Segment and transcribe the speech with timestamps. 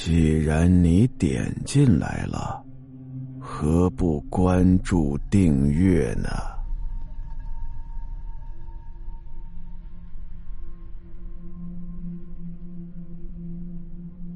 [0.00, 2.64] 既然你点进来了，
[3.40, 6.28] 何不关注订阅呢？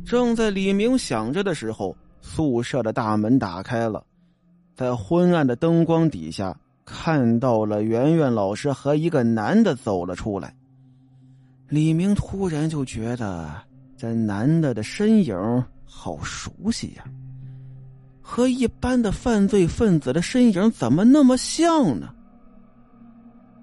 [0.04, 4.04] 正在李明想着的时候，宿舍的大门打开了，
[4.74, 10.52] 在昏暗的灯光底下，看到了圆圆老师和一个男的走了出来。
[11.68, 13.48] 李明突然就觉得
[14.02, 17.04] 这男的的身影好熟悉呀，
[18.20, 22.12] 和一般的犯罪分子的身影怎么那么像呢？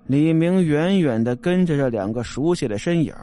[0.07, 3.13] 李明远远的跟着这两个熟悉的身影，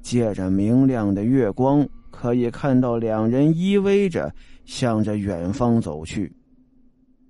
[0.00, 1.84] 借着明亮的月光。
[2.08, 4.32] 可以看到两人依偎着，
[4.64, 6.32] 向着远方走去。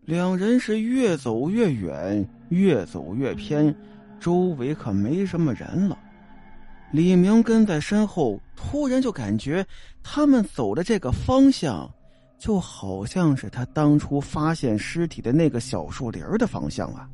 [0.05, 3.75] 两人是越走越远，越走越偏，
[4.21, 5.99] 周围可没什么人了。
[6.93, 9.65] 李明跟在身后，突然就感觉
[10.03, 11.89] 他们走的这个方向，
[12.39, 17.09] 就好像是他当初发现尸体的那个小树林的方向啊！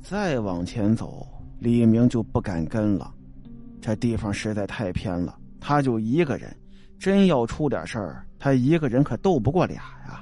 [0.00, 1.26] 再往前走，
[1.58, 3.12] 李明就不敢跟了，
[3.80, 6.54] 这地方实在太偏了，他就一个人。
[6.98, 10.20] 真要出点事儿，他一个人可斗不过俩呀。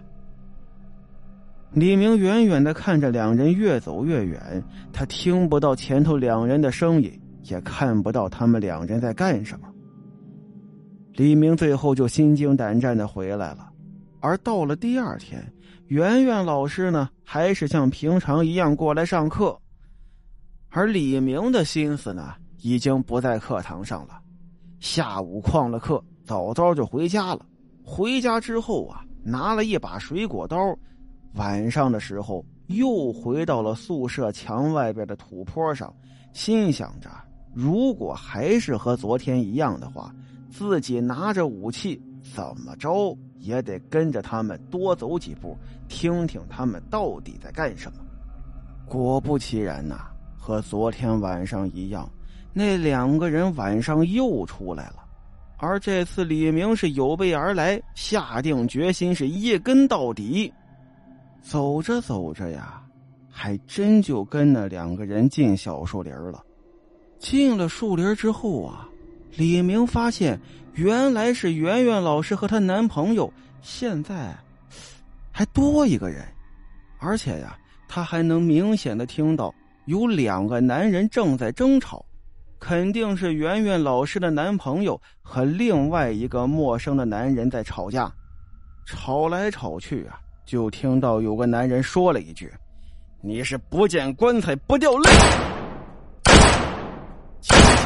[1.73, 4.63] 李明远远的看着两人越走越远，
[4.93, 7.19] 他听不到前头两人的声音，
[7.49, 9.67] 也看不到他们两人在干什么。
[11.15, 13.71] 李明最后就心惊胆战的回来了。
[14.21, 15.43] 而到了第二天，
[15.89, 19.59] 圆圆老师呢，还是像平常一样过来上课，
[20.71, 24.21] 而李明的心思呢，已经不在课堂上了。
[24.81, 26.03] 下午旷了课。
[26.27, 27.47] 早早就回家了。
[27.85, 30.77] 回家之后啊，拿了一把水果刀。
[31.35, 35.95] 晚上的时候，又回到了宿舍墙外边的土坡上，
[36.33, 37.09] 心想着，
[37.57, 40.15] 如果还是和昨天一样的话，
[40.51, 45.57] 自己拿着武器，怎么着也得跟着他们多走几步，
[45.89, 47.99] 听听他们到底在干什么。
[48.87, 50.03] 果不其然呐，
[50.37, 52.07] 和昨天晚上一样，
[52.53, 54.97] 那两个人晚上又出来了。
[55.57, 60.53] 而这次李明是有备而来，下定决心是一跟到底。
[61.41, 62.83] 走着走着呀，
[63.31, 66.45] 还真就跟那两个人进小树林了。
[67.19, 68.89] 进了树林之后啊，
[69.37, 70.39] 李明发现
[70.75, 73.33] 原来是圆圆老师和她男朋友，
[73.63, 74.35] 现在
[75.33, 76.27] 还多一个人，
[76.99, 77.57] 而且呀，
[77.89, 79.55] 他还能明显的听到
[79.87, 82.05] 有两个男人正在争吵。
[82.59, 88.11] 肯定是圆圆老师的男朋友和另外一个陌生的男人在吵架，
[88.87, 92.51] 吵来吵去啊，就听到有个男人说了一句
[93.23, 95.11] ：“你是不见棺材不掉泪。”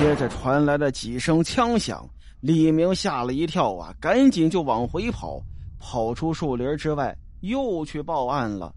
[0.00, 2.09] 接着传来了几声枪响，
[2.41, 5.38] 李明吓了一跳啊，赶紧就往回跑，
[5.78, 8.75] 跑出树林之外，又去报案了。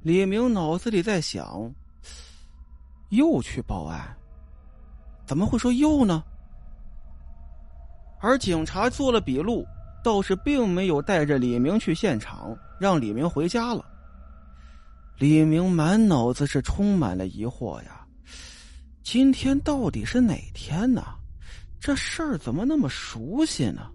[0.00, 1.70] 李明脑子里在想：
[3.10, 4.16] 又去报案。
[5.26, 6.24] 怎么会说又呢？
[8.18, 9.66] 而警察做了笔录，
[10.02, 13.84] 倒是并没有带着李明去现场，让李明回家了。
[15.18, 17.97] 李明满脑子是充满了疑惑呀，
[19.10, 21.02] 今天到底是哪天呢？
[21.80, 23.88] 这事儿怎么那么熟悉呢？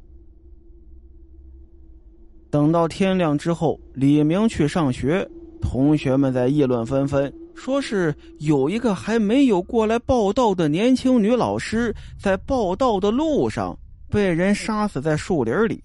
[2.50, 5.24] 等到天亮之后，李明去上学，
[5.62, 7.32] 同学们在议论纷纷。
[7.54, 13.78] 说是有一个还没有过来报道的年轻女老师，在报道的路上
[14.10, 15.84] 被人杀死在树林里，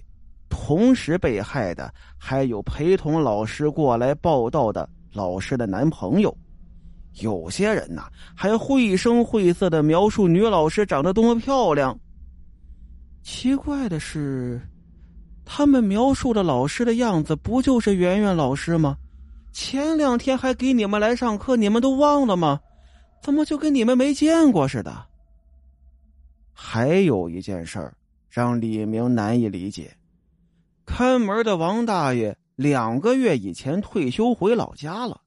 [0.49, 6.35] 同时被害的还有陪同老师过来报道的老师的男朋友。
[7.21, 11.99] 有些人呐，还绘声绘色的描述女老师长得多么漂亮。
[13.23, 14.61] 奇怪的是，
[15.45, 18.97] 他们描述的老师的样子，不就是圆圆老师吗？
[19.53, 22.61] 前两天还给你们来上课，你们都忘了吗？
[23.21, 25.07] 怎么就跟你们没见过似的？
[26.53, 27.95] 还有一件事儿
[28.29, 29.97] 让李明难以理解：
[30.87, 35.21] 看门的王大爷两个月以前退休回老家了，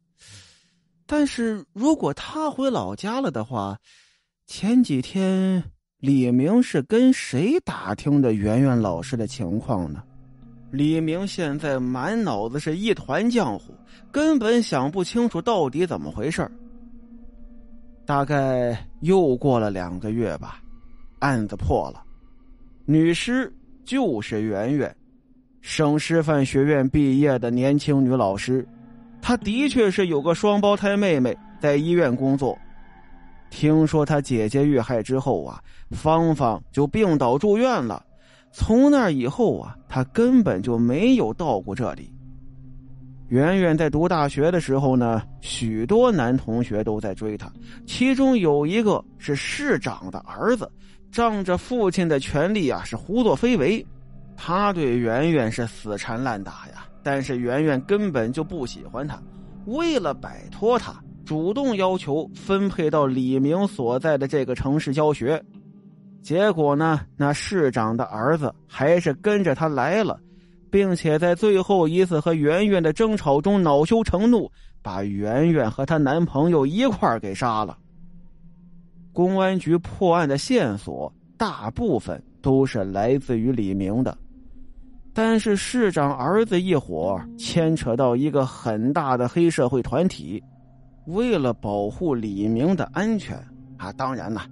[1.12, 3.78] 但是如果他回老家了的话，
[4.48, 5.62] 前几天
[5.98, 10.02] 李明是跟谁打听的圆圆老师的情况呢？
[10.72, 13.74] 李明现在满脑子是一团浆糊，
[14.10, 16.50] 根本想不清楚到底怎么回事
[18.06, 20.62] 大概又过了两个月吧，
[21.20, 22.02] 案子破了，
[22.86, 23.54] 女尸
[23.84, 24.96] 就是圆圆，
[25.60, 28.66] 省师范学院毕业的年轻女老师，
[29.22, 32.58] 他的确是有个双胞胎妹妹在医院工作。
[33.50, 38.04] 听说他姐姐遇害之后啊，芳芳就病倒住院了。
[38.52, 42.14] 从那以后啊，他根本就没有到过这里。
[43.28, 47.50] 圆圆在读大学的时候呢，许多男同学都在追她，
[47.86, 50.70] 其中有一个是市长的儿子，
[51.12, 53.86] 仗着父亲的权力啊，是胡作非为。
[54.36, 59.22] 他对圆圆是死缠烂打呀，但是圆圆根本就不喜欢他。
[59.66, 65.44] 为了摆脱他，主动要求分配到李明所在的这个城市教学。
[66.22, 70.20] 结果呢，那市长的儿子还是跟着他来了。
[70.72, 74.50] 并且在最后一次和圆圆的争吵中恼羞成怒，
[74.82, 77.78] 把圆圆和她男朋友一块给杀了。
[79.12, 84.18] 公安局破案的线索大部分都是来自于李明的，
[85.14, 90.42] 但是市长儿子一伙牵扯到一个很大的黑社会团体，
[91.06, 93.38] 为了保护李明的安全
[93.78, 94.46] 啊，当然了，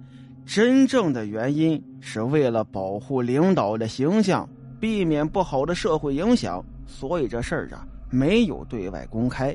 [0.44, 4.48] 真正的原因是为了保护领导的形象。
[4.80, 9.54] 避免不好的社会影响，所以这事儿啊没有对外公开。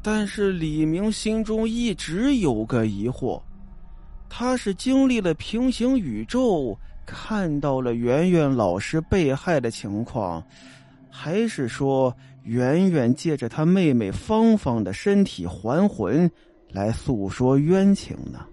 [0.00, 3.42] 但是李明心中一直有个疑惑：
[4.28, 10.42] 他是经历了平行宇宙，看到了圆圆老师被害的情况，
[11.10, 16.30] 还是说圆圆借着他妹妹芳芳的身体还魂
[16.70, 18.46] 来诉说冤情呢？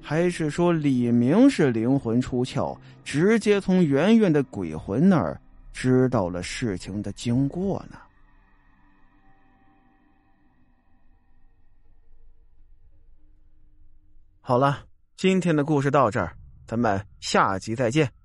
[0.00, 5.40] 还是说李明是灵魂出窍，直接从圆圆的鬼魂那儿
[5.72, 7.96] 知道了事情的经过呢？
[14.42, 14.84] 好了，
[15.16, 18.23] 今天的故事到这儿，咱们下集再见。